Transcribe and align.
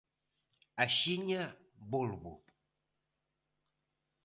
Axiña 0.85 1.43
volvo. 1.93 2.33